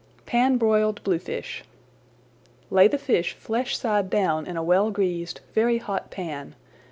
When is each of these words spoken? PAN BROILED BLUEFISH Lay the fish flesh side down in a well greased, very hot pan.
PAN 0.25 0.57
BROILED 0.57 1.03
BLUEFISH 1.03 1.63
Lay 2.71 2.87
the 2.87 2.97
fish 2.97 3.33
flesh 3.33 3.77
side 3.77 4.09
down 4.09 4.47
in 4.47 4.57
a 4.57 4.63
well 4.63 4.89
greased, 4.89 5.41
very 5.53 5.77
hot 5.77 6.09
pan. 6.09 6.55